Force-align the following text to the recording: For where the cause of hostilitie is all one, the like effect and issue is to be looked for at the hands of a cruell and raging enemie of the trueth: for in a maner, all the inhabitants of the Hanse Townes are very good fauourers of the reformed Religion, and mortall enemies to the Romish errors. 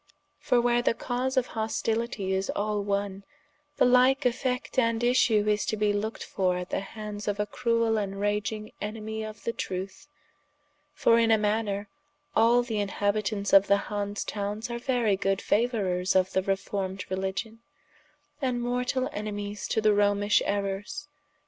For 0.39 0.59
where 0.59 0.81
the 0.81 0.95
cause 0.95 1.37
of 1.37 1.49
hostilitie 1.49 2.33
is 2.33 2.49
all 2.55 2.81
one, 2.81 3.23
the 3.77 3.85
like 3.85 4.25
effect 4.25 4.79
and 4.79 5.03
issue 5.03 5.47
is 5.47 5.63
to 5.67 5.77
be 5.77 5.93
looked 5.93 6.23
for 6.23 6.57
at 6.57 6.71
the 6.71 6.79
hands 6.79 7.27
of 7.27 7.39
a 7.39 7.45
cruell 7.45 7.99
and 8.01 8.19
raging 8.19 8.71
enemie 8.81 9.21
of 9.23 9.43
the 9.43 9.53
trueth: 9.53 10.07
for 10.91 11.19
in 11.19 11.29
a 11.29 11.37
maner, 11.37 11.87
all 12.35 12.63
the 12.63 12.79
inhabitants 12.79 13.53
of 13.53 13.67
the 13.67 13.77
Hanse 13.91 14.23
Townes 14.25 14.71
are 14.71 14.79
very 14.79 15.15
good 15.15 15.39
fauourers 15.39 16.15
of 16.15 16.31
the 16.31 16.41
reformed 16.41 17.05
Religion, 17.11 17.59
and 18.41 18.59
mortall 18.59 19.07
enemies 19.13 19.67
to 19.67 19.81
the 19.81 19.93
Romish 19.93 20.41
errors. 20.45 21.07